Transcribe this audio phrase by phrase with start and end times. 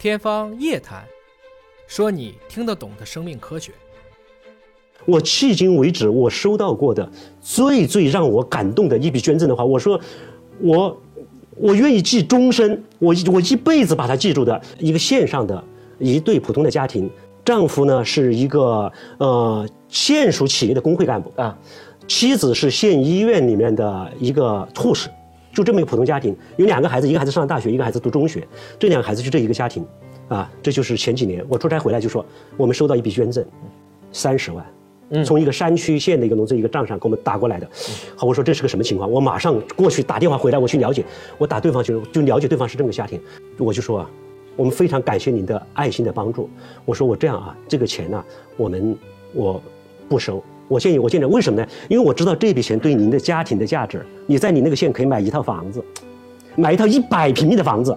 [0.00, 1.04] 天方夜谭，
[1.86, 3.70] 说你听得懂的生命科学。
[5.04, 7.06] 我迄今为止我收到过的
[7.42, 10.00] 最最让我感动的一笔捐赠的话，我说
[10.58, 10.98] 我
[11.54, 15.62] 我愿意记终身，我我一辈子把它记住的一个线上的
[15.98, 17.10] 一对普通的家庭，
[17.44, 21.54] 丈夫呢是一个呃县属企业的工会干部啊，
[22.08, 25.10] 妻子是县医院里面的一个护士。
[25.52, 28.46] 就这么一个普通家庭，有两个孩子，一个孩子上了大学，一个孩子读中学。
[28.78, 29.84] 这两个孩子就这一个家庭，
[30.28, 32.24] 啊，这就是前几年我出差回来就说，
[32.56, 33.44] 我们收到一笔捐赠，
[34.12, 37.68] 三十万，从一个山区县的一个农村一个账上给我们打过来的。
[38.16, 39.10] 好，我说这是个什么情况？
[39.10, 41.04] 我马上过去打电话回来，我去了解。
[41.36, 43.20] 我打对方去就了解对方是这么个家庭，
[43.58, 44.10] 我就说啊，
[44.54, 46.48] 我们非常感谢您的爱心的帮助。
[46.84, 48.24] 我说我这样啊，这个钱呢，
[48.56, 48.96] 我们
[49.32, 49.60] 我
[50.08, 50.42] 不收。
[50.70, 51.66] 我建议，我建议，为什么呢？
[51.88, 54.06] 因为我知道这笔钱对您的家庭的价值。
[54.26, 55.82] 你在你那个县可以买一套房子，
[56.54, 57.96] 买一套一百平米的房子，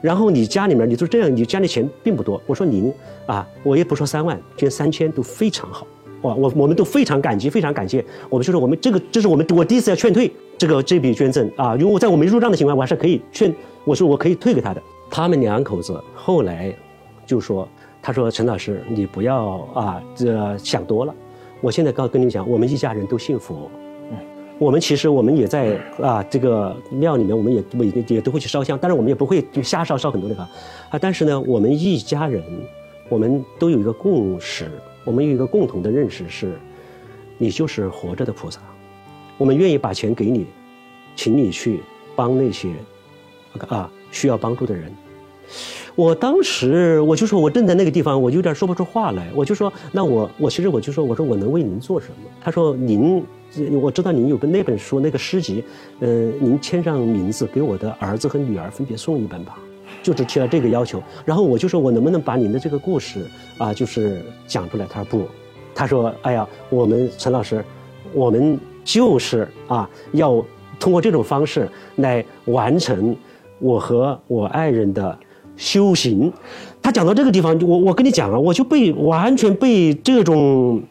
[0.00, 2.40] 然后你家里面你就这样，你家里钱并不多。
[2.46, 2.90] 我说您
[3.26, 5.86] 啊，我也不说三万，捐三千都非常好。
[6.22, 8.02] 哇，我我们都非常感激，非常感谢。
[8.30, 14.82] 我们就说我们这个，这是我们我第一次要劝退这个这笔捐赠啊，因为我在我没入账的情况，我还是可以劝，我说我可以退给他的。
[15.10, 16.74] 他们两口子后来
[17.26, 17.68] 就说，
[18.00, 21.14] 他说陈老师，你不要啊，这想多了。
[21.64, 23.70] 我现在告跟你讲，我们一家人都信佛。
[24.10, 24.18] 嗯，
[24.58, 30.46] 我们其实我们也在啊这个庙里面，我们也每也都会去烧香，但是我们也不会就瞎烧烧很多的吧。
[30.90, 32.44] 啊，但是呢，我们一家人，
[33.08, 34.70] 我们都有一个共识，
[35.06, 36.52] 我们有一个共同的认识是，
[37.38, 38.60] 你就是活着的菩萨。
[39.38, 40.44] 我们愿意把钱给你，
[41.16, 41.80] 请你去
[42.14, 42.74] 帮那些
[43.68, 44.92] 啊需要帮助的人。
[45.94, 49.28] 我当时我就说，我正在那个地方，我有点说不出话来。
[49.34, 52.30] 我就说，那我我其实我就说，我说我能为您做什么？
[52.42, 53.24] 他说，您
[53.80, 55.62] 我知道您有个那本书那个诗集，
[56.00, 59.56] 嗯，您签上名字，给我的儿子和女儿分别送一本吧，
[60.02, 61.00] 就只提了这个要求。
[61.24, 63.20] 然后我就说我能不能把您的这个故事
[63.58, 64.86] 啊，就是讲出来？
[64.86, 65.28] 他说不，
[65.74, 67.64] 他说，哎呀，我们陈老师，
[68.12, 70.44] 我们就是啊，要
[70.80, 73.14] 通过这种方式来完成
[73.60, 75.16] 我和我爱人的。
[75.56, 76.32] 修行，
[76.82, 80.82] 他讲到这个地方，我我跟你讲啊，我就被完全被这种，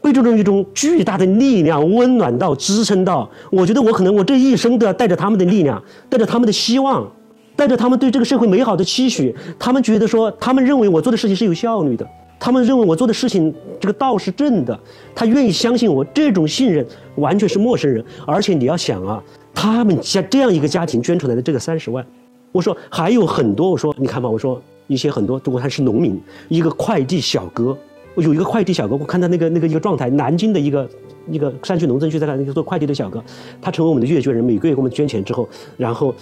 [0.00, 7.10] 被这种一种巨大的力量温暖到支撑到，我觉得我可能我这一生都要带着他们的力量，带着他们的希望，
[7.56, 12.06] 带着他们对这个社会美好的期许，他们觉得说，他们认为我做的事情是有效率的，
[12.38, 14.78] 他们认为我做的事情这个道是正的，
[15.14, 16.86] 他愿意相信我，这种信任
[17.16, 19.22] 完全是陌生人，而且你要想啊，
[19.54, 22.04] 他们家这样一个家庭捐出来的这个三十万。
[22.54, 26.16] 我说还有很多，我说你看吧，我说一些很多，如果他是农民，
[26.48, 27.76] 一个快递小哥，
[28.14, 30.88] 我有一个快递小哥，我看他那个那个一个状态，南京的一个
[31.28, 33.20] 一个山区农村去在那个做快递的小哥，
[33.60, 36.14] 他成为我们的月捐人，每个月给我们捐钱之后，然后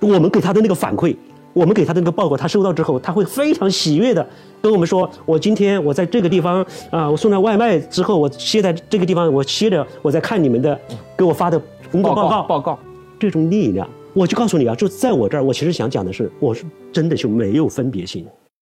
[0.00, 1.14] 我们给他的那个反馈，
[1.52, 4.26] 我们给他的那个报告，他收到之后，他会非常喜悦的
[4.60, 10.76] 跟我们说，我今天我在这个地方啊，我送了外卖之后，我歇在这个地方，我歇着，我在看你们的
[11.16, 11.62] 给我发的
[11.92, 12.76] 工作报告报告，
[13.16, 13.88] 这种力量。
[14.12, 18.26] 我就告诉你啊，就在我这儿，我其实想讲的是，我是真的就没有分别心。